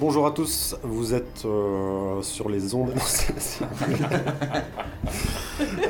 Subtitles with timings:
[0.00, 2.94] Bonjour à tous, vous êtes euh, sur les ondes.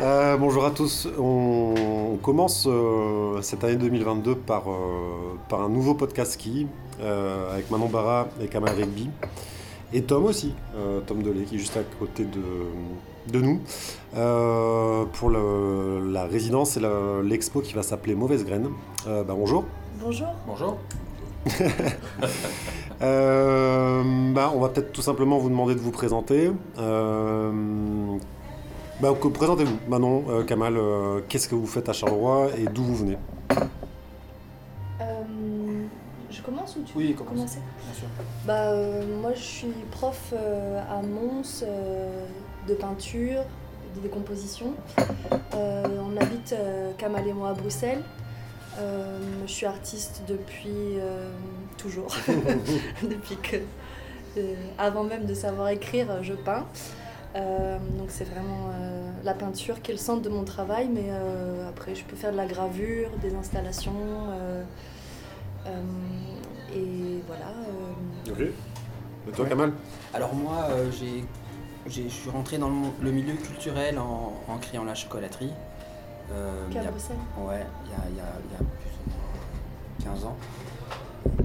[0.02, 4.64] Euh, bonjour à tous, on, commence euh, cette année 2022 par,
[5.48, 6.66] par un nouveau podcast ski
[7.00, 9.10] avec Manon Barra et Kamal Regbi.
[9.92, 10.54] Et Tom aussi,
[11.06, 13.60] Tom Delay qui est juste à côté de, de nous,
[15.12, 16.80] pour la résidence et
[17.22, 18.70] l'expo qui va s'appeler Mauvaise Graine.
[19.06, 19.64] Bah, bonjour.
[20.00, 20.28] Bonjour.
[20.46, 20.78] Bonjour.
[23.02, 24.02] Euh,
[24.34, 26.50] bah, on va peut-être tout simplement vous demander de vous présenter.
[26.78, 27.50] Euh,
[29.00, 30.76] bah, présentez-vous, Manon, euh, Kamal,
[31.26, 33.16] qu'est-ce que vous faites à Charleroi et d'où vous venez?
[36.30, 37.60] Je commence ou tu oui, veux commencer?
[37.84, 38.08] Bien sûr.
[38.46, 38.74] Bah,
[39.22, 41.64] moi, je suis prof à Mons
[42.68, 43.44] de peinture,
[43.96, 44.74] de décomposition.
[45.54, 46.54] on habite,
[46.98, 48.02] Kamal et moi, à Bruxelles.
[48.80, 51.30] Euh, je suis artiste depuis euh,
[51.76, 52.14] toujours.
[53.02, 53.56] depuis que,
[54.38, 56.66] euh, avant même de savoir écrire, je peins.
[57.34, 58.70] donc c'est vraiment
[59.22, 61.10] la peinture qui est le centre de mon travail, mais
[61.68, 64.28] après je peux faire de la gravure, des installations.
[66.74, 67.52] et voilà.
[68.30, 68.40] Ok.
[69.28, 69.72] Et toi, Kamal?
[70.14, 71.24] Alors moi, j'ai
[71.86, 72.70] je suis rentré dans
[73.02, 75.50] le, milieu culturel en, en créant la chocolaterie.
[76.32, 80.14] Euh, il y a, Ouais, il y a, y, a, y a plus ou moins
[80.14, 80.36] 15 ans.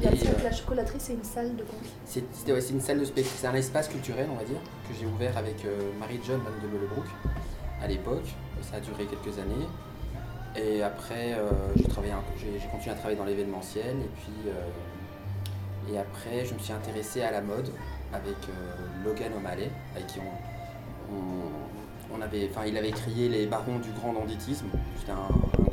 [0.02, 1.64] Et, euh, la chocolaterie, c'est une salle de
[2.06, 5.06] C'est ouais, une salle de spectacle, c'est un espace culturel, on va dire, que j'ai
[5.06, 7.06] ouvert avec euh, Marie-John de Mollebrook
[7.82, 8.28] à l'époque.
[8.62, 9.68] Ça a duré quelques années.
[10.56, 13.98] Et après, euh, j'ai continué à travailler dans l'événementiel.
[13.98, 17.70] Et puis, euh, et après, je me suis intéressé à la mode
[18.14, 18.36] avec
[19.04, 23.90] Logan O'Malley, avec qui on, on on avait, enfin, il avait crié les barons du
[23.92, 24.68] grand danditisme.
[25.00, 25.28] C'était un,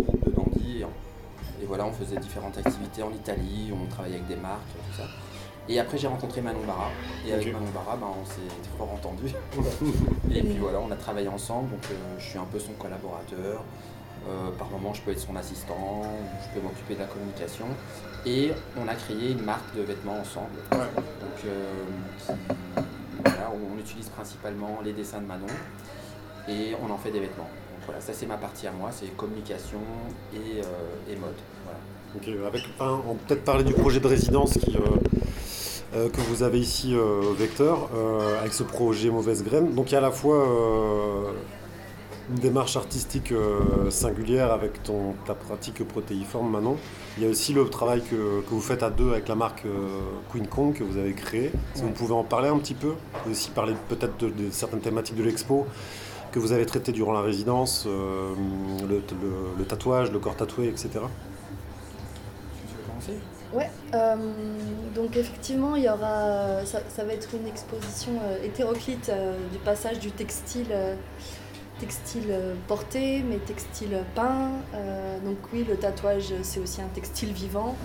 [0.04, 0.84] groupe de dandys.
[1.62, 4.60] Et, voilà, on faisait différentes activités en Italie, on travaillait avec des marques,
[4.90, 5.08] tout ça.
[5.68, 6.90] Et après, j'ai rencontré Manon Barra.
[7.26, 8.40] Et avec Manon Barra, ben, on s'est
[8.76, 9.32] fort entendu.
[10.34, 11.70] et puis voilà, on a travaillé ensemble.
[11.70, 13.62] Donc, euh, je suis un peu son collaborateur.
[14.28, 16.02] Euh, par moment, je peux être son assistant,
[16.42, 17.66] je peux m'occuper de la communication.
[18.26, 20.58] Et on a créé une marque de vêtements ensemble.
[20.70, 21.72] Donc, euh,
[23.74, 25.46] on utilise principalement les dessins de Manon
[26.48, 27.48] et on en fait des vêtements.
[27.70, 29.78] Donc voilà, ça c'est ma partie à moi, c'est communication
[30.34, 31.34] et, euh, mode.
[31.64, 32.46] Voilà.
[32.48, 34.80] avec, on peut peut-être parler du projet de résidence qui, euh,
[35.94, 36.94] euh, que vous avez ici
[37.38, 37.88] Vecteur,
[38.40, 39.74] avec ce projet Mauvaise Graine.
[39.74, 40.46] Donc il y a à la fois
[42.30, 43.34] une démarche artistique
[43.90, 46.76] singulière avec ton, ta pratique protéiforme maintenant.
[47.18, 49.64] Il y a aussi le travail que, que vous faites à deux avec la marque
[50.30, 51.52] Queen Kong que vous avez créée.
[51.74, 52.94] Si vous pouvez en parler un petit peu,
[53.30, 55.66] aussi parler peut-être de, de, certaines thématiques de l'expo
[56.32, 58.34] que vous avez traité durant la résidence, euh,
[58.88, 60.88] le, tatouage, le corps tatoué, etc.
[60.90, 63.18] Tu veux commencer?
[63.52, 64.16] Ouais, euh,
[64.94, 69.12] donc effectivement, il y aura, ça, va être une exposition euh, hétéroclite
[69.52, 70.74] du passage du textile,
[71.78, 72.34] textile
[72.66, 74.48] porté, mais textile peint.
[75.24, 77.76] donc oui, le tatouage, c'est aussi un textile vivant.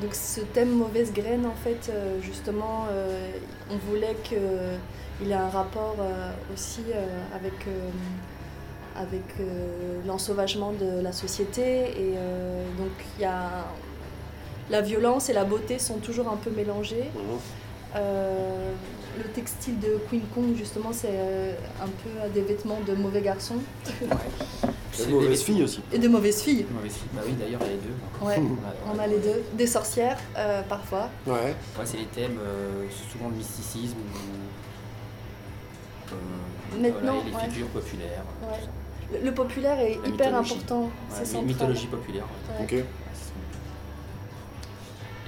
[0.00, 1.92] donc ce thème mauvaise graine, en fait,
[2.22, 2.86] justement,
[3.70, 4.36] on voulait que
[5.22, 7.90] il a un rapport euh, aussi euh, avec, euh,
[8.96, 9.22] avec
[10.06, 11.90] l'ensauvagement de la société.
[11.98, 12.14] Et
[12.78, 13.66] donc, il y a
[14.70, 17.10] la violence et la beauté sont toujours un peu mélangées.
[17.14, 17.38] Mhm.
[19.18, 21.18] le textile de Queen Kong, justement, c'est
[21.80, 23.60] un peu des vêtements de mauvais garçons.
[24.00, 25.80] De mauvaises filles aussi.
[25.92, 26.64] Et de mauvaises filles.
[26.70, 28.26] Bah oui, d'ailleurs, il y a les deux.
[28.26, 28.56] Ouais,
[28.90, 29.42] on a les deux.
[29.52, 30.18] Des sorcières,
[30.68, 31.10] parfois.
[31.26, 31.54] Ouais.
[31.78, 32.38] ouais c'est les thèmes,
[33.12, 33.98] souvent le mysticisme,
[36.80, 38.22] Maintenant, les figures populaires.
[39.22, 40.90] Le, populaire est hyper important.
[41.10, 42.24] c'est la mythologie populaire.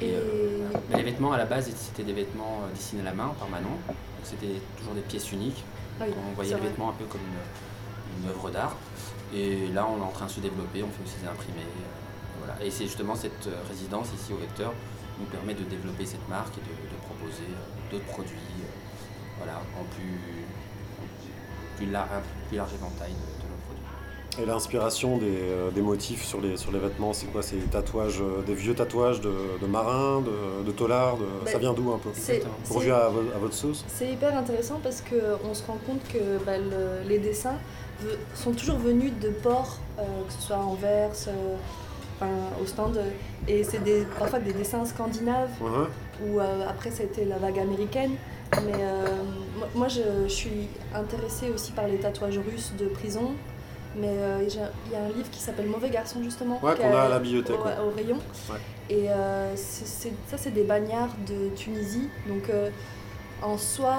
[0.00, 3.34] Et, euh, les vêtements à la base c'était des vêtements euh, dessinés à la main
[3.36, 3.76] par Manon,
[4.22, 5.64] c'était toujours des pièces uniques.
[6.00, 7.20] on voyait les vêtements un peu comme
[8.22, 8.76] une, œuvre d'art.
[9.34, 11.66] Et là on est en train de se développer, on fait aussi des imprimés.
[12.38, 12.54] voilà.
[12.62, 14.72] Et c'est justement cette résidence ici au Vecteur
[15.18, 17.48] nous permet de développer cette marque et de, proposer
[17.90, 18.38] d'autres produits
[19.38, 20.18] voilà, en plus
[21.78, 21.90] plus,
[22.56, 24.42] large éventail de, nos produits.
[24.42, 27.42] Et l'inspiration des, euh, des, motifs sur les, sur les vêtements, c'est quoi?
[27.42, 31.58] C'est des tatouages, euh, des vieux tatouages de, de marins, de, de taulards bah, Ça
[31.58, 32.10] vient d'où un peu?
[32.66, 33.84] Pourvu à, à, votre sauce?
[33.88, 36.52] C'est hyper intéressant parce qu'on se rend compte que bah,
[37.06, 37.56] les dessins
[38.34, 41.28] sont toujours venus de ports, euh, que ce soit en verse,
[42.60, 43.00] au stand.
[43.46, 43.80] Et c'est
[44.18, 46.26] parfois des dessins scandinaves, uh-huh.
[46.26, 48.16] ou après c'était la vague américaine.
[48.56, 49.06] Mais euh,
[49.74, 53.32] moi, je, suis intéressée aussi par les tatouages russes de prison.
[53.96, 56.60] Mais euh, il y a un livre qui s'appelle Mauvais garçon justement.
[56.62, 57.74] Ouais, qu'on a à la bibliothèque, Au, ouais.
[57.84, 58.18] au rayon.
[58.50, 58.58] Ouais.
[58.90, 62.08] Et euh, ça, c'est des bagnards de Tunisie.
[62.26, 62.50] Donc
[63.42, 63.96] en soi,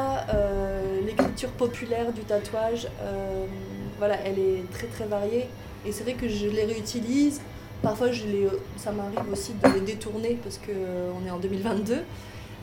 [1.05, 2.87] l'écriture populaire du tatouage,
[3.97, 5.47] voilà, elle est très très variée.
[5.85, 7.41] Et c'est vrai que je les réutilise.
[7.81, 8.47] Parfois, je les,
[8.77, 12.03] ça m'arrive aussi de les détourner parce qu'on est en 2022.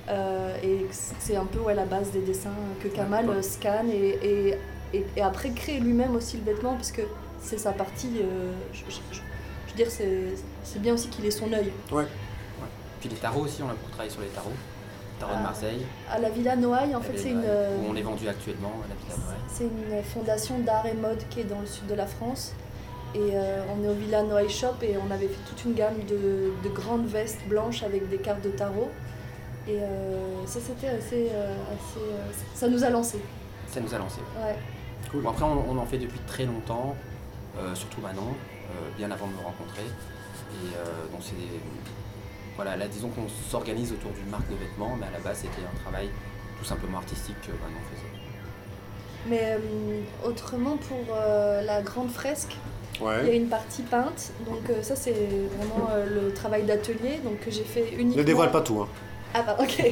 [0.09, 0.87] Euh, et
[1.19, 2.51] c'est un peu ouais, la base des dessins
[2.83, 4.55] que Kamal euh, scanne et, et,
[4.95, 7.03] et, et après crée lui-même aussi le vêtement parce que
[7.41, 8.21] c'est sa partie.
[8.21, 9.17] euh, je, je- je-
[9.67, 11.73] je veux dire, c'est c'est bien aussi qu'il ait son œil.
[13.01, 14.51] Puis les tarots aussi, on a beaucoup travaillé sur les tarots.
[15.19, 15.43] Tarot de Ah.
[15.43, 18.73] Marseille, À la Villa Noailles, en la fait, c'est une, où on est vendu actuellement
[18.85, 21.95] à la Villa c'est une fondation d'art et mode qui est dans le sud de
[21.95, 22.53] la France.
[23.15, 25.99] Et euh, on est au Villa Noailles Shop et on avait fait toute une gamme
[26.09, 28.91] de, de grandes vestes blanches avec des cartes de tarot.
[29.69, 33.19] Et euh, ça, c'était assez, euh, assez, euh, Ça nous a lancé.
[33.69, 34.21] Ça nous a lancé.
[34.37, 34.57] Ouais.
[35.11, 35.23] Cool.
[35.23, 36.95] Bon, après, on, on en fait depuis très longtemps,
[37.59, 39.83] euh, surtout Manon, euh, bien avant de me rencontrer.
[39.83, 41.35] Et euh, donc, c'est.
[42.55, 45.67] Voilà, là, disons qu'on s'organise autour d'une marque de vêtements, mais à la base, c'était
[45.67, 46.09] un travail
[46.59, 48.07] tout simplement artistique que Manon faisait.
[49.29, 52.57] Mais euh, autrement, pour euh, la grande fresque,
[52.99, 54.31] il y a une partie peinte.
[54.47, 55.13] Donc euh, ça, c'est
[55.59, 58.17] vraiment euh, le travail d'atelier donc, que j'ai fait uniquement...
[58.17, 58.81] Ne dévoile pas tout.
[58.81, 58.89] Hein.
[59.39, 59.85] Ah bah ok.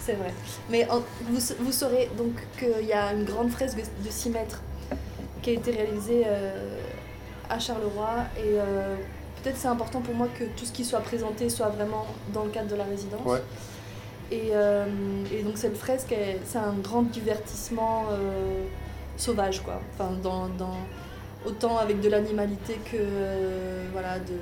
[0.00, 0.32] C'est vrai.
[0.68, 4.60] Mais en- vous, vous saurez donc qu'il y a une grande fresque de 6 mètres
[5.42, 6.78] qui a été réalisée euh,
[7.48, 8.10] à Charleroi.
[8.36, 8.96] Et euh,
[9.42, 12.50] peut-être c'est important pour moi que tout ce qui soit présenté soit vraiment dans le
[12.50, 13.24] cadre de la résidence.
[13.24, 13.42] Ouais.
[14.30, 14.84] Et, euh,
[15.32, 16.14] et donc cette fresque,
[16.44, 18.64] c'est un grand divertissement euh,
[19.16, 19.80] sauvage, quoi.
[19.94, 20.80] Enfin, dans, dans-
[21.46, 24.32] autant avec de l'animalité que euh, voilà, de,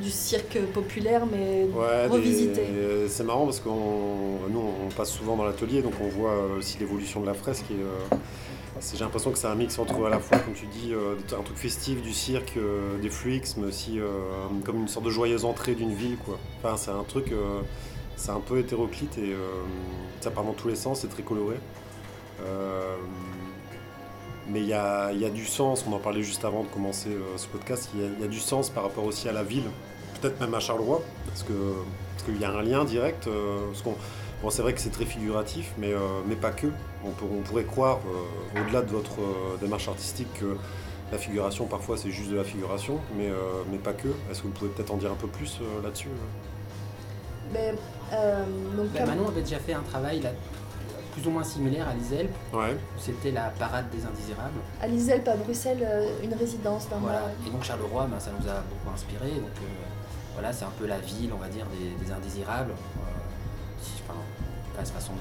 [0.00, 2.62] du cirque populaire, mais Ouais, des- revisité.
[3.08, 6.78] c'est marrant parce qu'on nous on passe souvent dans l'atelier donc on voit euh, aussi
[6.78, 8.16] l'évolution de la fresque et euh,
[8.94, 11.42] j'ai l'impression que c'est un mix entre à la fois comme tu dis euh, un
[11.42, 14.06] truc festif du cirque, euh, des fluix mais aussi euh,
[14.64, 16.38] comme une sorte de joyeuse entrée d'une ville quoi.
[16.62, 17.60] Enfin c'est un truc euh,
[18.16, 19.36] c'est un peu hétéroclite et euh,
[20.20, 21.56] ça part dans tous les sens, c'est très coloré.
[22.42, 22.96] Euh,
[24.48, 27.08] mais il y a, y a du sens, on en parlait juste avant de commencer
[27.10, 29.32] euh, ce podcast, il y, a, il y a du sens par rapport aussi à
[29.32, 29.64] la ville,
[30.20, 31.52] peut-être même à Charleroi, parce que
[32.14, 33.26] parce qu'il y a un lien direct.
[33.26, 33.96] euh, parce qu'on-
[34.42, 36.66] bon, c'est vrai que c'est très figuratif, mais, euh, mais pas que.
[37.04, 40.56] On, peut- on pourrait croire, euh, au-delà de votre euh, démarche artistique, que
[41.12, 43.34] la figuration, parfois, c'est juste de la figuration, mais, euh,
[43.70, 44.08] mais pas que.
[44.30, 46.08] Est-ce que vous pouvez peut-être en dire un peu plus euh, là-dessus
[47.56, 48.44] euh,
[48.76, 50.30] donc, Ben, Manon avait déjà fait un travail là,
[51.12, 54.60] plus ou moins similaire à Liselle, Ouais, c'était la parade des indésirables.
[54.80, 55.84] à Liselp, à Bruxelles,
[56.22, 57.20] une résidence d'un Voilà.
[57.20, 57.28] mois.
[57.46, 59.30] Et donc Charleroi, ben, ça nous a beaucoup inspiré.
[59.30, 59.66] Donc euh,
[60.34, 62.70] voilà, c'est un peu la ville, on va dire, des, des indésirables.
[62.72, 64.12] Euh,
[64.76, 65.18] pas de façon de.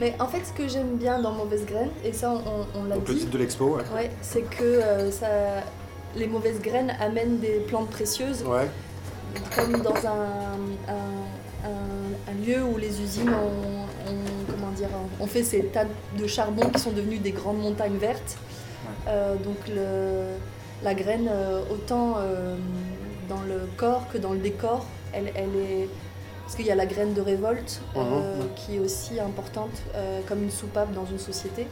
[0.00, 2.96] Mais en fait, ce que j'aime bien dans Mauvaise Graine, et ça, on, on l'a
[2.96, 3.82] donc le dit, titre de l'expo, ouais.
[3.94, 5.28] ouais, c'est que euh, ça,
[6.16, 8.68] les mauvaises graines amènent des plantes précieuses, Ouais,
[9.54, 10.56] comme dans un,
[10.88, 14.88] un- un- un lieu où les usines ont, ont- comment dire,
[15.20, 15.84] ont fait ces tas
[16.18, 18.36] de charbon qui sont devenus des grandes montagnes vertes.
[18.84, 18.92] Ouais.
[19.12, 20.34] Euh, donc le,
[20.84, 21.30] la graine,
[21.70, 22.56] autant euh,
[23.28, 25.88] dans le corps que dans le décor, elle, elle est...
[26.44, 28.48] Parce qu'il y a la graine de révolte euh, Mhm.
[28.54, 31.66] qui est aussi importante euh, comme une soupape dans une société.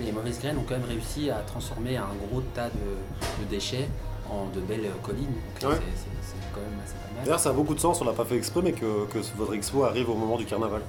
[0.00, 3.88] Les mauvaises graines ont quand même réussi à transformer un gros tas de, de déchets
[4.30, 5.26] en de belles collines.
[5.60, 5.76] Donc Ouais.
[5.76, 7.24] c'est- c'est c'est quand même assez pas mal.
[7.24, 9.52] D'ailleurs, ça a beaucoup de sens, on l'a pas fait exprès, mais que, que votre
[9.54, 10.80] expo arrive au moment du carnaval.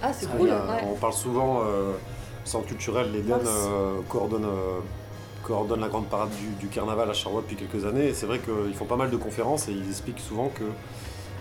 [0.00, 0.50] Ah, c'est cool.
[0.50, 0.84] A- ouais.
[0.88, 1.94] On parle souvent, euh,
[2.44, 4.78] centre culturel, euh, coordonne, euh,
[5.46, 8.06] coordonne la grande parade du, du carnaval à Charleroi depuis quelques années.
[8.08, 10.64] Et c'est vrai qu'ils font pas mal de conférences et ils expliquent souvent que,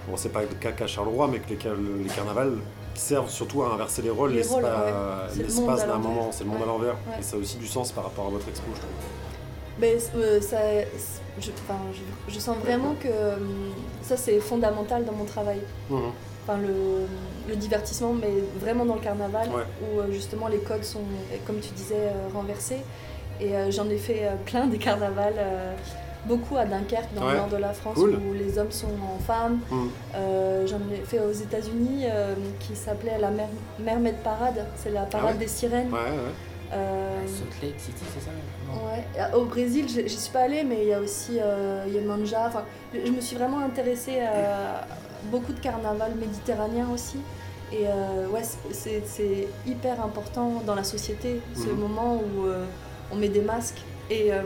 [0.07, 1.57] bon, c'est pas le cas qu'à Charleroi, mais que les,
[2.03, 2.57] les carnavals
[2.93, 4.37] servent surtout à inverser les rôles, ouais.
[5.37, 6.93] L'espace d'un moment, c'est le monde à l'envers.
[7.07, 7.19] Ouais.
[7.19, 8.91] Et ça a aussi du sens par rapport à votre expo, je trouve.
[9.77, 10.57] Mais euh, ça,
[11.39, 13.35] je, enfin, je, je sens vraiment que euh,
[14.01, 15.59] ça, c'est fondamental dans mon travail.
[15.89, 16.11] Mhm.
[16.47, 16.73] Enfin, le,
[17.49, 18.31] le divertissement, mais
[18.61, 19.63] vraiment dans le carnaval, Ouais.
[19.81, 21.01] où euh, justement les codes sont,
[21.45, 22.77] comme tu disais, renversés.
[23.41, 25.73] Et euh, j'en ai fait euh, plein des carnavals, euh,
[26.25, 27.33] beaucoup à Dunkerque, dans Ouais.
[27.33, 28.15] le nord de la France, Cool.
[28.15, 29.59] où les hommes sont en femmes.
[30.15, 33.47] Euh, j'en ai fait aux États-Unis, euh, qui s'appelait la Mer-
[33.79, 35.91] Mermaid Parade, c'est la parade Ah ouais des sirènes.
[35.91, 36.33] Ouais, ouais.
[36.73, 38.31] Euh, Salt Lake City, c'est ça
[38.73, 42.45] Ouais, Au Brésil, j'y suis pas allée, mais il y a aussi euh, Yemanja.
[42.47, 42.63] Enfin,
[42.93, 44.87] je me suis vraiment intéressée à
[45.31, 47.17] beaucoup de carnaval méditerranéen aussi.
[47.71, 51.75] Et euh, ouais, c'est- hyper important dans la société, ce Mhm.
[51.79, 52.65] moment où euh,
[53.15, 53.81] on met des masques.
[54.09, 54.41] Et euh,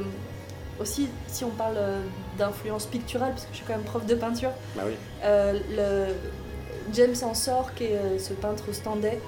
[0.80, 2.02] aussi, si on parle euh,
[2.38, 4.94] d'influence picturale, parce que je suis quand même prof de peinture, Bah oui.
[5.24, 9.20] euh, le James Ensor, qui est ce peintre standais,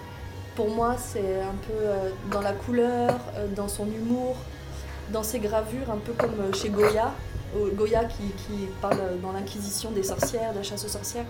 [0.55, 3.19] pour moi, c'est un peu dans la couleur,
[3.55, 4.35] dans son humour,
[5.11, 7.13] dans ses gravures, un peu comme chez Goya,
[7.75, 11.25] Goya qui, qui parle dans l'Inquisition des sorcières, de la chasse aux sorcières.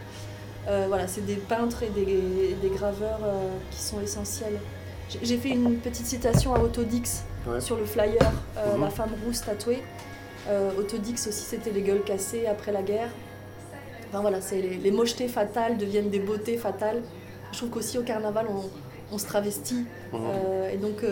[0.68, 4.60] Euh, voilà, c'est des peintres et des, des graveurs euh, qui sont essentiels.
[5.22, 6.60] J'ai fait une petite citation à
[7.60, 8.82] Sur le flyer, euh, mhm.
[8.82, 9.82] la femme rousse tatouée.
[10.78, 13.10] Autodix aussi, c'était les gueules cassées après la guerre.
[14.10, 17.02] Enfin voilà, c'est les, les, mochetés fatales deviennent des beautés fatales.
[17.52, 18.70] Je trouve qu'aussi au carnaval, on,
[19.14, 19.86] on se travestit.
[20.12, 20.20] Mhm.
[20.74, 21.04] et donc,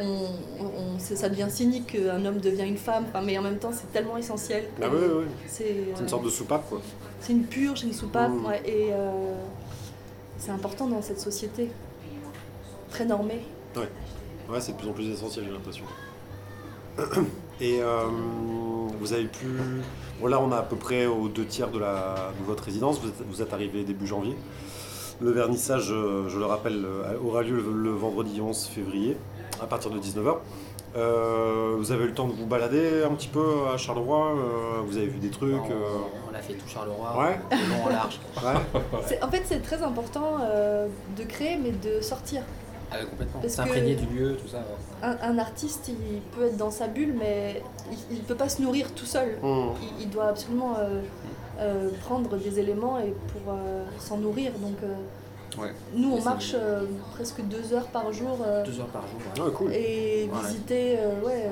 [0.00, 4.16] on, ça devient cynique qu'un homme devient une femme, mais en même temps c'est tellement
[4.16, 4.64] essentiel.
[4.82, 5.24] Ah oui, oui.
[5.46, 6.80] C'est une sorte de soupape quoi.
[7.20, 8.52] C'est une purge, une soupape, mmh.
[8.64, 9.34] et euh,
[10.38, 11.70] c'est important dans cette société,
[12.90, 13.42] très normée.
[13.76, 13.88] Ouais,
[14.48, 15.84] ouais c'est de plus en plus essentiel j'ai l'impression.
[17.60, 18.06] Et euh,
[19.00, 19.46] vous avez pu...
[20.20, 23.00] Bon là on a à peu près aux deux tiers de, la, de votre résidence,
[23.00, 24.36] vous êtes, vous êtes arrivé début janvier.
[25.20, 26.86] Le vernissage, je le rappelle,
[27.24, 29.16] aura lieu le vendredi 11 février
[29.60, 30.36] à partir de 19h.
[30.96, 34.80] Euh, vous avez eu le temps de vous balader un petit peu à Charleroi euh,
[34.86, 35.98] Vous avez vu des trucs euh
[36.30, 37.40] on, a fait tout Charleroi, ouais.
[37.50, 38.20] long en large.
[39.22, 40.38] En fait, c'est très important
[41.16, 42.42] de créer, mais de sortir.
[42.90, 43.40] Ah, complètement.
[43.48, 44.64] S'imprégner du lieu, tout ça.
[45.02, 47.62] Un, artiste, il peut être dans sa bulle, mais
[48.10, 49.38] il ne peut pas se nourrir tout seul.
[49.42, 49.68] Mmh.
[50.00, 50.76] Il, doit absolument
[52.04, 53.54] prendre des éléments et pour
[53.98, 54.52] s'en nourrir.
[54.52, 54.76] Donc,
[55.94, 58.38] nous, on marche euh, presque deux heures par jour.
[58.46, 59.04] Euh, deux heures par
[59.36, 61.50] jour, Et visiter, euh, ouais.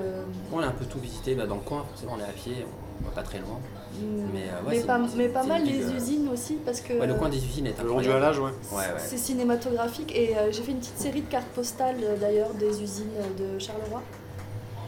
[0.53, 2.67] On a un peu tout visité bah, dans le coin, on est à pied,
[3.01, 3.59] on va pas très loin.
[4.01, 4.69] Mm.
[4.69, 6.93] Mais, pas, mais pas mal les usines aussi, parce que.
[6.93, 8.53] le coin des usines est Le long du halage, ouais.
[8.99, 10.15] C'est cinématographique.
[10.15, 13.07] Et j'ai fait une petite série de cartes postales d'ailleurs des usines
[13.39, 14.03] de Charleroi.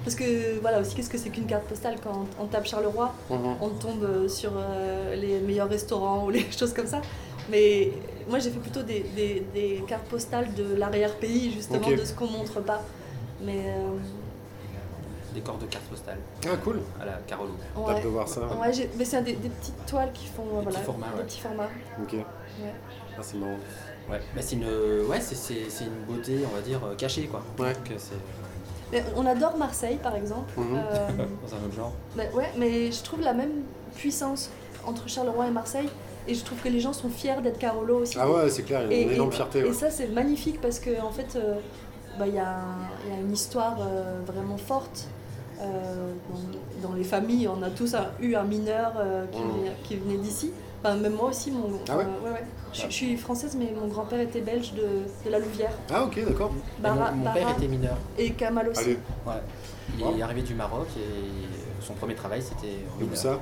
[0.05, 3.57] Parce que voilà aussi, qu'est-ce que c'est qu'une carte postale quand on tape Charleroi, mhm.
[3.61, 4.53] on tombe sur
[5.15, 7.03] les meilleurs restaurants ou les choses comme ça.
[7.51, 7.93] Mais
[8.29, 12.61] moi, j'ai fait plutôt des, des, cartes postales de l'arrière-pays, justement, de ce qu'on montre
[12.61, 12.83] pas.
[13.45, 13.75] Mais.
[15.31, 15.35] Euh...
[15.35, 16.19] Des corps de cartes postales.
[16.45, 16.81] Ah, cool.
[17.01, 17.53] À la Carolo.
[17.77, 17.95] Ouais.
[17.95, 18.41] T'as pu voir ça.
[18.41, 20.45] Ouais, mais c'est des, des, petites toiles qui font.
[20.45, 21.07] Des voilà, petits formats.
[21.17, 21.69] Des petits formats.
[22.03, 22.13] Ok.
[22.13, 22.25] Ouais.
[23.17, 23.57] Ah, c'est marrant.
[24.11, 27.43] Ouais, bah, c'est une, ouais, c'est, une beauté, on va dire, euh, cachée, quoi.
[27.59, 27.73] Ouais.
[28.91, 30.51] Mais on adore Marseille, par exemple.
[30.57, 30.77] Mhm.
[30.77, 31.93] Euh, Dans un autre genre.
[32.17, 34.51] Mais, ouais, mais je trouve la même puissance
[34.87, 35.89] entre Charleroi et Marseille.
[36.27, 38.17] Et je trouve que les gens sont fiers d'être Carolo aussi.
[38.21, 39.61] Ah ouais, c'est clair, il y a une énorme fierté.
[39.61, 41.55] Et ça, c'est magnifique parce qu'en en fait, euh,
[42.19, 42.59] bah, il y, a,
[43.21, 45.09] une histoire euh, vraiment forte.
[45.61, 46.13] Euh,
[46.83, 48.93] dans, les familles, on a tous eu un mineur
[49.33, 49.73] qui, mmh.
[49.85, 50.53] qui, venait d'ici.
[50.83, 54.41] Enfin, même moi aussi, mon, ah ouais, ouais, Je, suis française, mais mon grand-père était
[54.41, 54.83] belge de,
[55.25, 55.73] de, la Louvière.
[55.93, 56.53] Ah ok, d'accord.
[56.81, 57.97] mon, père était mineur.
[58.17, 58.97] Et Kamal aussi.
[59.27, 59.43] Ouais.
[59.99, 63.41] Il est arrivé du Maroc et son premier travail, c'était Où ça?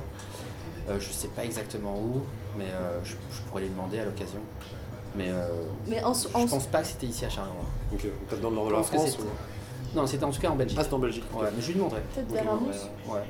[0.89, 2.21] Euh, je sais pas exactement où,
[2.57, 3.15] mais euh, je,
[3.49, 4.39] pourrais lui demander à l'occasion.
[5.15, 5.47] Mais, euh,
[5.87, 7.65] mais en, je pense pas que c'était ici à Charleroi.
[7.93, 9.17] Ok, peut-être dans le nord de la France
[9.95, 10.77] Non, c'était en tout cas en Belgique.
[10.79, 11.23] Ah, c'était en Belgique.
[11.33, 12.01] Ouais, mais je lui demanderai.
[12.13, 13.21] Peut-être vers ouais.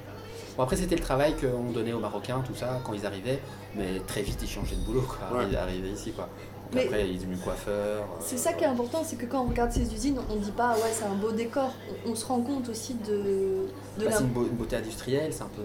[0.57, 3.39] Bon, après, c'était le travail qu'on donnait aux Marocains, tout ça, quand ils arrivaient,
[3.75, 6.27] mais très vite, ils changeaient de boulot, quoi, ils arrivaient ici, quoi.
[6.71, 8.07] après, ils est devenu coiffeur.
[8.21, 10.51] C'est ça qui est important, c'est que quand on regarde ces usines, on ne dit
[10.51, 11.71] pas ouais, c'est un beau décor.
[12.07, 13.67] On, se rend compte aussi de.
[13.99, 15.61] de bah, C'est une, beauté industrielle, c'est un peu.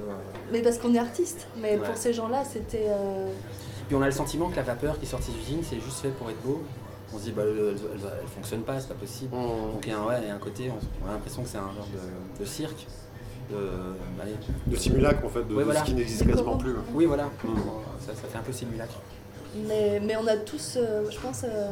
[0.52, 1.46] Mais parce qu'on est artiste.
[1.56, 2.88] Mais pour ces gens-là, c'était.
[3.92, 5.98] Puis on a le sentiment que la vapeur qui sort de ces usines, c'est juste
[5.98, 6.62] fait pour être beau.
[7.14, 9.36] On se dit, bah, elle, ne fonctionne pas, c'est pas possible.
[9.36, 9.72] Mmh.
[9.74, 11.86] Donc il y, a un, ouais, un côté, on, a l'impression que c'est un genre
[12.40, 12.86] de, cirque.
[13.50, 13.58] De,
[14.66, 16.72] de simulacre en fait, de, ce qui n'existe quasiment plus.
[16.94, 17.48] Oui, voilà, mmh.
[18.00, 18.94] ça, ça, fait un peu simulacre.
[19.68, 21.68] Mais, mais on a tous, euh, je pense, euh,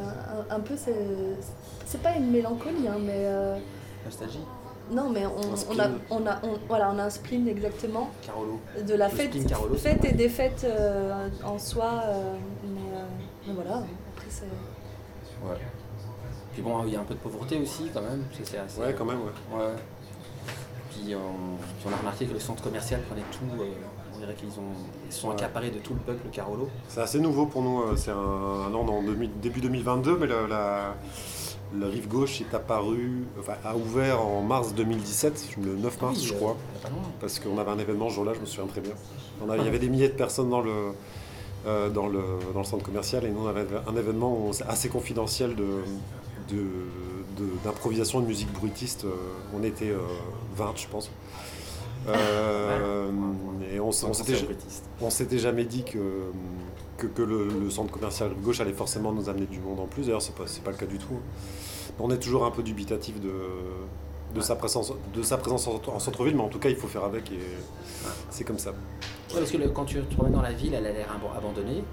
[0.51, 3.25] un, peu, c'est pas une mélancolie, hein, mais.
[3.25, 3.57] Euh,
[4.05, 4.45] Nostalgie
[4.91, 8.09] non, mais on, on, a, on, a, voilà, on a un spleen exactement.
[8.21, 8.59] Carolo.
[8.85, 9.33] De la fête,
[9.77, 10.65] fête et défaite
[11.43, 12.03] en soi.
[12.63, 12.79] mais,
[13.47, 13.83] mais, voilà,
[14.15, 14.43] après c'est.
[15.45, 15.57] Ouais.
[16.53, 18.23] Puis bon, il y a un peu de pauvreté aussi quand même.
[18.43, 19.57] C'est assez, ouais, quand même, ouais.
[19.57, 19.73] ouais.
[20.89, 23.45] Puis on, on, a remarqué que le centre commercial prenait tout
[24.21, 24.51] dirait qu'ils
[25.09, 26.69] sont accaparés de tout le peuple Carolo.
[26.87, 27.81] C'est assez nouveau pour nous.
[27.81, 28.15] Euh, c'est un,
[28.73, 29.03] an en
[29.41, 30.95] début 2022, mais la,
[31.81, 36.57] rive gauche est apparu, enfin, a ouvert en mars 2017, le 9 mars, je crois.
[36.85, 38.93] Euh, parce qu'on avait un événement ce jour-là, je me souviens très bien.
[39.57, 40.93] il y avait des milliers de personnes dans le,
[41.65, 42.21] euh, dans le,
[42.53, 45.65] dans le centre commercial et nous, on avait un événement assez confidentiel de,
[47.63, 49.05] d'improvisation de, musique bruitiste.
[49.57, 49.93] On était
[50.57, 51.09] 20, je pense.
[52.07, 53.11] Euh,
[53.73, 56.31] et on, on s'était jamais dit que,
[56.97, 60.03] que, le, centre commercial gauche allait forcément nous amener du monde en plus.
[60.03, 61.19] D'ailleurs, c'est pas, pas le cas du tout.
[61.99, 63.31] On est toujours un peu dubitatif de,
[64.33, 67.03] de, sa, présence, de sa présence en, centre-ville, mais en tout cas, il faut faire
[67.03, 67.39] avec et
[68.29, 68.73] c'est comme ça.
[69.33, 71.83] parce que quand tu te promènes dans la ville, elle a l'air abandonnée.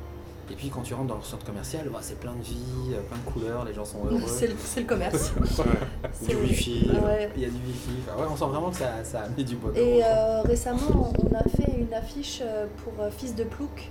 [0.50, 2.56] Et puis quand tu rentres dans le centre commercial, bah, c'est plein de vie,
[2.94, 4.20] euh, plein de couleurs, les gens sont heureux.
[4.26, 5.32] C'est le, c'est le commerce.
[6.28, 6.90] Du wifi.
[7.04, 7.30] Ouais.
[7.36, 7.90] Il y a du wifi.
[8.08, 9.76] Enfin, ouais, on sent vraiment que ça, ça a mis du bonheur.
[9.76, 13.90] Et euh, récemment, on a fait une affiche euh, pour euh, Fils de Plouc,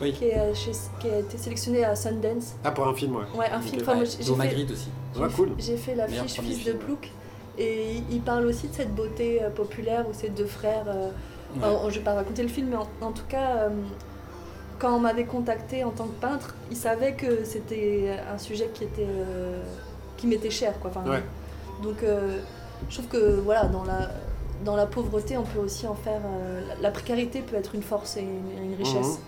[0.00, 0.12] Oui.
[0.12, 2.54] qui, est, euh, chez- qui a été sélectionné à Sundance.
[2.64, 3.24] Ah, pour un film, ouais.
[3.36, 3.64] Ouais, un Ok.
[3.64, 3.82] film.
[3.82, 4.88] Enfin, fait- Magritte aussi.
[5.16, 5.48] Ouais, J'ai cool.
[5.56, 6.72] fait- J'ai fait l'affiche Fils de.
[6.72, 7.10] Plouc.
[7.58, 10.84] Et il- parle aussi de cette beauté euh, populaire où ces deux frères.
[10.88, 11.10] euh,
[11.54, 11.90] Ouais.
[11.90, 13.68] je vais pas raconter le film, mais en, en tout cas, euh,
[14.82, 18.82] quand on m'avait contacté en tant que peintre, il savait que c'était un sujet qui
[18.84, 19.62] était euh,
[20.16, 20.90] qui m'était cher, quoi.
[20.94, 21.22] Enfin, Ouais.
[21.82, 22.38] Donc, euh,
[22.90, 24.10] je trouve que voilà, dans la
[24.64, 26.20] dans la pauvreté, on peut aussi en faire.
[26.24, 29.18] euh, la, la précarité peut être une force et une, une richesse.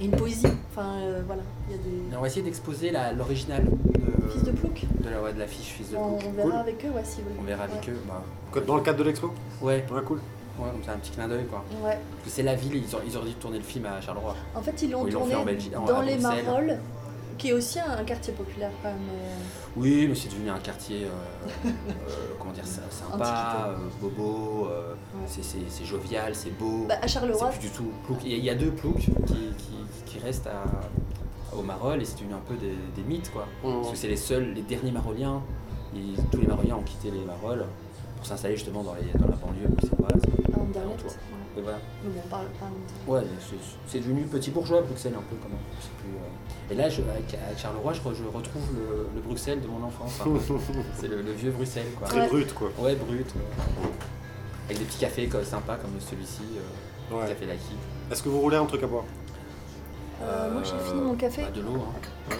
[0.00, 0.46] Et une poésie.
[0.70, 2.16] Enfin, euh, voilà, il y a des.
[2.16, 4.84] On va essayer d'exposer l'original de, Fils de Plouc.
[5.00, 6.28] de la, ouais, de l'affiche Fils de On, Plouc.
[6.28, 6.58] on verra Cool.
[6.60, 7.40] avec eux, ouais, si vous voulez.
[7.40, 7.96] On verra avec eux.
[8.08, 9.30] Bah, Dans le cadre de l'expo?
[9.60, 10.20] Ouais, Ouais, cool.
[10.62, 11.64] Ouais, comme ça un petit clin d'œil quoi.
[11.82, 11.98] Ouais.
[12.12, 14.34] Parce que c'est la ville, ils auraient, ils auraient dû tourner le film à Charleroi.
[14.54, 16.18] En fait, ils l'ont tourné fait en Belgique, dans les.
[16.18, 16.78] Marolles,
[17.38, 18.98] qui est aussi un, quartier populaire quand même.
[19.10, 19.34] euh,
[19.76, 21.70] Oui, mais c'est devenu un quartier, euh, euh,
[22.38, 25.26] comment dire, sy- sympa, euh, bobo, euh, Ouais.
[25.28, 26.84] c'est- jovial, c'est beau.
[26.88, 28.18] Bah, à c'est Charleroi, plus du tout plouc.
[28.24, 29.74] Il y a- il y a deux ploucs qui, qui,
[30.06, 30.62] qui restent à,
[31.56, 33.46] au Marolles et c'est devenu un peu des, des mythes quoi.
[33.62, 35.42] Parce que c'est les seuls, les derniers Maroliens.
[35.94, 37.66] Et tous les Maroliens ont quitté les Marolles
[38.22, 39.66] pour s'installer justement dans, les, dans la banlieue.
[39.66, 41.10] alentours.
[41.10, 41.58] ouais.
[41.58, 41.78] Et voilà.
[42.04, 42.72] Mais bon, parle, parle.
[43.08, 43.56] Ouais, c'est-
[43.88, 45.58] c'est devenu petit bourgeois Bruxelles un peu quand même.
[45.80, 49.20] C'est plus, euh, Et là, je, avec, avec Charleroi, je, re- je retrouve le, le
[49.22, 50.20] Bruxelles de mon enfance.
[50.24, 50.30] hein.
[50.94, 52.06] c'est le, le vieux Bruxelles quoi.
[52.06, 52.28] Très Ouais.
[52.28, 52.70] brut, quoi.
[52.78, 53.26] Ouais, brut.
[53.34, 53.90] ouais.
[54.66, 57.26] Avec des petits cafés quoi, sympas comme celui-ci, euh, Ouais.
[57.26, 57.74] café Lucky.
[58.10, 59.04] Est-ce que vous roulez un truc à boire?
[60.22, 61.42] Euh, moi, j'ai fini mon café.
[61.42, 61.74] Bah, de l'eau,
[62.30, 62.36] hein.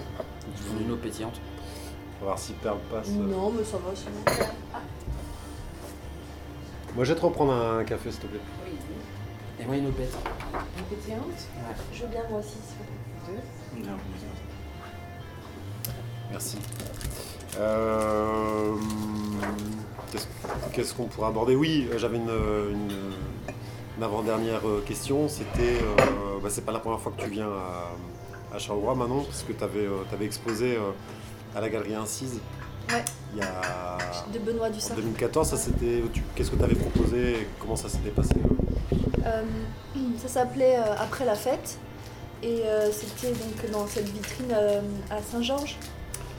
[0.81, 1.41] Une eau pétillante.
[2.21, 3.09] On va voir si Perle passe.
[3.11, 4.07] Non, mais ça va, c'est
[6.95, 8.41] Moi, je vais te reprendre un café, s'il te plaît.
[9.61, 10.13] Et moi, une eau pète.
[10.91, 11.23] pétillante.
[11.27, 11.75] Ouais.
[11.93, 12.51] Je veux bien, moi aussi.
[12.51, 12.77] s'il
[13.79, 13.93] vous plaît.
[16.31, 16.59] Merci.
[17.59, 18.75] Euh,
[20.11, 20.27] Qu'est-ce
[20.73, 21.55] qu'est-ce qu'on pourrait aborder?
[21.55, 23.13] Oui, euh, j'avais une, une-
[23.99, 25.29] une avant-dernière euh, question.
[25.29, 29.23] C'était, euh, bah, c'est pas la première fois que tu viens à, à Charleroi, Manon,
[29.25, 29.87] parce que tu avais,
[30.25, 30.91] exposé euh,
[31.57, 32.41] à la galerie Incise.
[32.93, 33.05] Ouais.
[33.33, 33.99] Il y a
[34.33, 34.97] De Benoît en Dussart.
[34.97, 36.03] 2014, ça c'était.
[36.35, 39.43] Qu'est-ce que tu avais proposé et comment ça s'était passé euh Euh,
[40.19, 41.79] ça s'appelait euh, Après la fête.
[42.43, 44.53] Et c'était donc dans cette vitrine
[45.09, 45.79] à Saint-Georges.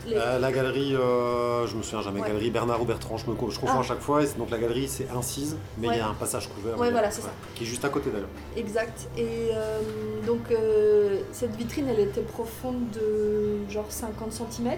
[0.08, 2.28] Les- Euh, La galerie, euh, je me souviens jamais, Ouais.
[2.28, 3.80] galerie Bernard ou Bertrand, je me je confonds Ah.
[3.80, 4.22] à chaque fois.
[4.24, 6.78] Et donc la galerie c'est Incise, mais il y a un passage couvert.
[6.78, 7.32] Ouais, voilà, c'est ça.
[7.56, 8.28] Qui est juste à côté d'ailleurs.
[8.58, 9.08] Exact.
[9.18, 9.80] Et euh,
[10.28, 14.72] donc euh, cette vitrine, elle était profonde de genre 50 cm.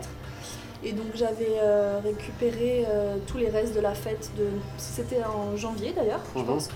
[0.83, 1.57] Et donc j'avais
[2.03, 2.85] récupéré
[3.25, 4.45] tous les restes de la fête de.
[4.77, 6.45] C'était en janvier d'ailleurs, je Mhm.
[6.45, 6.69] pense.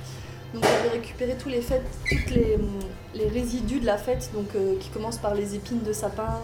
[0.53, 2.57] Donc j'avais récupéré tous les fêtes, toutes les,
[3.13, 4.47] les résidus de la fête, donc
[4.79, 6.39] qui commencent par les épines de sapin,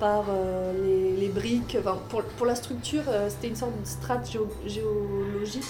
[0.00, 1.76] par euh, les, les briques.
[1.78, 5.64] Enfin, pour, pour la structure, euh, c'était une sorte de strate géo- géologique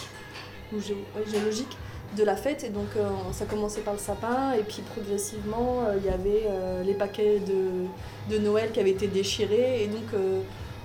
[0.73, 1.77] ou géo- ouais, géologique
[2.17, 2.64] de la fête.
[2.64, 6.49] Et donc, euh, ça commençait par le sapin, et puis progressivement, il y avait
[6.85, 9.83] les paquets de, de Noël qui avaient été déchirés.
[9.85, 10.05] Et donc,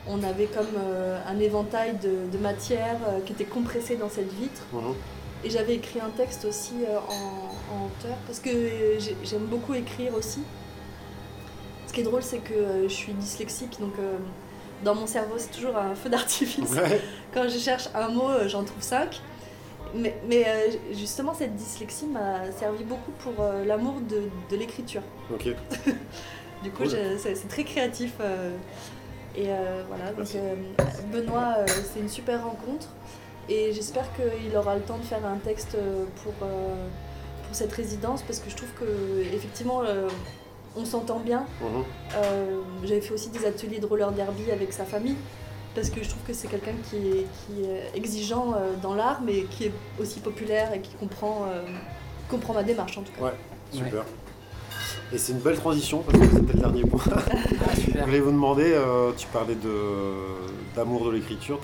[0.07, 0.75] on avait comme
[1.27, 4.61] un éventail de, de matière qui était compressée dans cette vitre.
[4.73, 4.93] Mhm.
[5.45, 6.73] Et j'avais écrit un texte aussi
[7.09, 8.49] en, en hauteur, parce que
[8.99, 10.41] j'ai- j'aime beaucoup écrire aussi.
[11.93, 14.17] Ce qui est drôle, c'est que euh, je suis dyslexique, donc euh,
[14.83, 16.71] dans mon cerveau, c'est toujours un feu d'artifice.
[16.71, 16.99] Ouais.
[17.31, 19.21] Quand je cherche un mot, euh, j'en trouve cinq.
[19.93, 25.03] Mais, mais euh, justement, cette dyslexie m'a servi beaucoup pour euh, l'amour de, de l'écriture.
[25.31, 25.49] Ok.
[26.63, 26.97] Du coup, Cool.
[27.19, 28.13] c'est très créatif.
[28.21, 28.55] euh,
[29.35, 29.49] et
[29.89, 30.27] voilà, donc
[31.11, 31.57] Benoît,
[31.93, 32.87] c'est une super rencontre.
[33.49, 35.75] Et j'espère qu'il aura le temps de faire un texte
[36.23, 36.49] pour, pour
[37.51, 39.81] cette résidence parce que je trouve que effectivement
[40.75, 41.45] on s'entend bien.
[41.61, 41.83] Mhm.
[42.15, 45.15] Euh, J'avais fait aussi des ateliers de roller derby avec sa famille
[45.75, 49.21] parce que je trouve que c'est quelqu'un qui est, qui est exigeant euh, dans l'art
[49.25, 51.63] mais qui est aussi populaire et qui comprend, euh,
[52.29, 53.25] comprend ma démarche en tout cas.
[53.25, 53.33] Ouais,
[53.71, 54.03] super.
[55.11, 57.01] Et c'est une belle transition parce que c'était le dernier point.
[57.65, 59.55] Ah, Je voulais vous demander, euh, tu parlais
[60.75, 61.59] d'amour de l'écriture,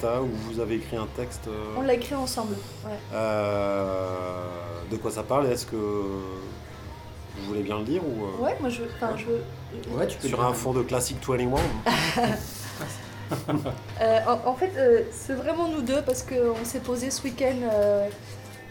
[0.00, 1.42] t'as ou vous avez écrit un texte.
[1.48, 2.54] euh, On l'a écrit ensemble.
[2.84, 2.90] ouais.
[3.12, 4.44] euh,
[4.90, 5.76] de quoi ça parle Est-ce que
[7.38, 8.88] vous voulez bien le dire ou euh, Ouais, moi je veux.
[8.96, 9.42] Enfin, je veux.
[9.96, 10.46] Ouais, tu peux sur dire.
[10.46, 11.48] un fond de classique 21
[14.02, 17.54] Euh, en, en fait, euh, c'est vraiment nous deux parce qu'on s'est posé ce week-end
[17.62, 18.06] euh,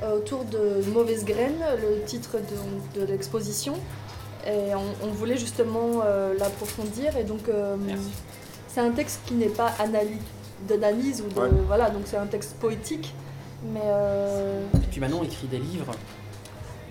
[0.04, 2.38] euh, autour de Mauvaise Graine, le titre
[2.94, 3.74] de, de l'exposition.
[4.46, 7.18] Et on, on voulait justement euh, l'approfondir.
[7.18, 7.76] Et donc, euh,
[8.68, 10.20] c'est un texte qui n'est pas analy-
[10.68, 11.40] d'analyse ou de.
[11.40, 11.50] Ouais.
[11.66, 13.16] Voilà, donc c'est un texte poétique.
[13.74, 13.82] Mais.
[13.84, 15.92] euh, Et puis Manon écrit des livres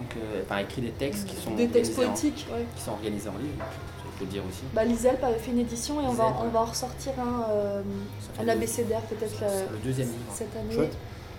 [0.01, 2.65] Donc, euh, enfin, écrit des textes qui sont Des textes en- poétiques, ouais.
[2.75, 4.63] qui sont organisés en livre, il faut le dire aussi.
[4.73, 6.51] Bah, Liselp avait fait une édition et on va, on ouais.
[6.51, 7.83] va en ressortir un, euh,
[8.41, 9.41] un abécédaire peut-être
[9.73, 10.33] le deuxième livre.
[10.33, 10.75] cette année.
[10.75, 10.97] Chouette.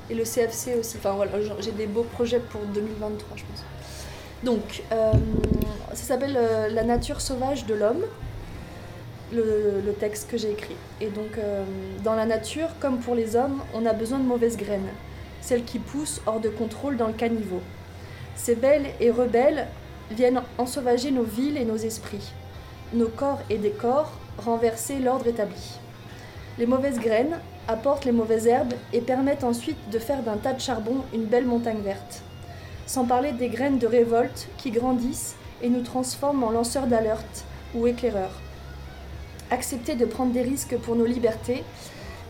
[0.10, 0.98] Et le CFC aussi.
[0.98, 3.64] Enfin voilà, j'ai des beaux projets pour 2023, je pense.
[4.44, 5.12] Donc, euh,
[5.94, 8.04] ça s'appelle euh, La nature sauvage de l'homme,
[9.32, 10.76] le, le texte que j'ai écrit.
[11.00, 11.64] Et donc, euh,
[12.04, 14.90] dans la nature, comme pour les hommes, on a besoin de mauvaises graines,
[15.42, 17.62] celles qui poussent hors de contrôle dans le caniveau.
[18.36, 19.68] Ces belles et rebelles
[20.12, 22.32] viennent ensauvager nos villes et nos esprits,
[22.94, 25.80] nos corps et décors, renverser l'ordre établi.
[26.58, 30.60] Les mauvaises graines apportent les mauvaises herbes et permettent ensuite de faire d'un tas de
[30.60, 32.22] charbon une belle montagne verte.
[32.88, 37.88] Sans parler des graines de révolte qui grandissent et nous transforment en lanceurs d'alerte ou
[37.88, 38.40] éclaireurs.
[39.50, 41.64] Accepter de prendre des risques pour nos libertés,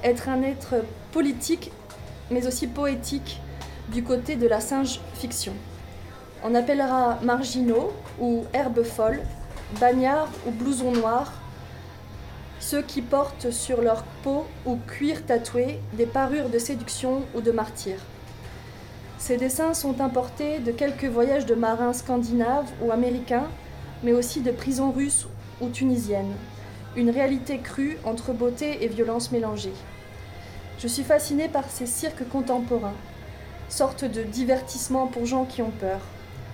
[0.03, 0.75] être un être
[1.11, 1.71] politique
[2.29, 3.39] mais aussi poétique
[3.89, 5.53] du côté de la singe fiction.
[6.43, 9.21] On appellera marginaux ou herbes folles,
[9.79, 11.31] bagnards ou blousons noirs,
[12.59, 17.51] ceux qui portent sur leur peau ou cuir tatoué des parures de séduction ou de
[17.51, 17.97] martyr.
[19.19, 23.47] Ces dessins sont importés de quelques voyages de marins scandinaves ou américains,
[24.01, 25.27] mais aussi de prisons russes
[25.61, 26.33] ou tunisiennes.
[26.95, 29.73] Une réalité crue entre beauté et violence mélangées.
[30.79, 32.95] Je suis fascinée par ces cirques contemporains,
[33.69, 35.99] sorte de divertissement pour gens qui ont peur,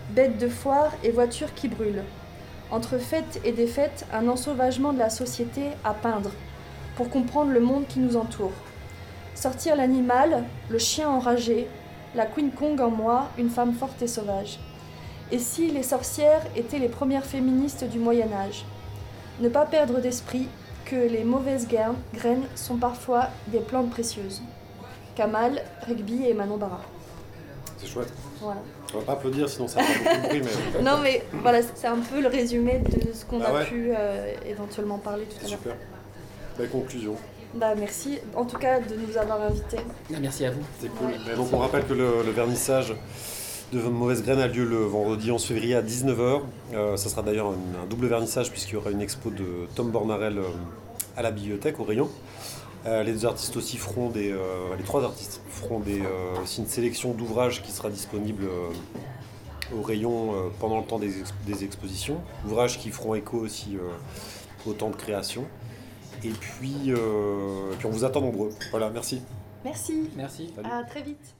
[0.09, 2.03] bêtes de foire et voitures qui brûlent.
[2.71, 6.31] Entre fêtes et défaites, un ensauvagement de la société à peindre,
[6.95, 8.51] pour comprendre le monde qui nous entoure.
[9.35, 11.67] Sortir l'animal, le chien enragé,
[12.15, 14.59] la Queen Kong en moi, une femme forte et sauvage.
[15.31, 18.65] Et si les sorcières étaient les premières féministes du Moyen Âge?
[19.39, 20.47] Ne pas perdre d'esprit
[20.85, 24.41] que les mauvaises graines sont parfois des plantes précieuses.
[25.15, 26.81] Kamal, Rigby et Manon Barra.
[27.77, 28.11] C'est chouette.
[28.41, 28.61] Voilà.
[28.93, 30.41] On va pas applaudir, sinon ça va beaucoup de bruit,
[30.75, 33.65] mais Non mais voilà, c'est un peu le résumé de ce qu'on Ah a ouais.
[33.65, 35.59] pu euh, éventuellement parler tout à l'heure.
[35.59, 35.75] super.
[36.57, 37.15] Belle conclusion.
[37.53, 39.77] Bah merci en tout cas de nous avoir invités.
[40.13, 40.61] Ah, Merci à vous.
[40.81, 41.07] C'est cool.
[41.07, 41.13] Ouais.
[41.27, 42.93] Mais donc on rappelle que le, le vernissage
[43.73, 46.41] de Mauvaise Graine a lieu le vendredi 11 février à 19h.
[46.95, 50.37] ça sera d'ailleurs un, un double vernissage puisqu'il y aura une expo de Tom Bornarel
[50.37, 50.43] euh,
[51.17, 52.09] à la bibliothèque au rayon.
[52.85, 56.61] Euh, les deux artistes aussi feront des, euh, les trois artistes feront des, euh, aussi
[56.61, 58.69] une sélection d'ouvrages qui sera disponible euh,
[59.77, 62.21] au rayon euh, pendant le temps des, ex- des expositions.
[62.45, 63.89] Ouvrages qui feront écho aussi euh,
[64.69, 65.45] au temps de création.
[66.23, 68.49] Et puis, euh, et puis on vous attend nombreux.
[68.71, 69.21] Voilà, merci.
[69.65, 70.09] Merci.
[70.15, 70.51] Merci.
[70.55, 70.69] Salut.
[70.71, 71.36] À très vite.